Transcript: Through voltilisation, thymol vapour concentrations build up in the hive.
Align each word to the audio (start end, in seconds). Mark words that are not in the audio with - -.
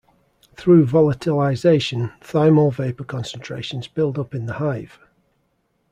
Through 0.55 0.85
voltilisation, 0.87 2.11
thymol 2.21 2.73
vapour 2.73 3.05
concentrations 3.05 3.87
build 3.87 4.17
up 4.17 4.33
in 4.33 4.47
the 4.47 4.53
hive. 4.53 4.97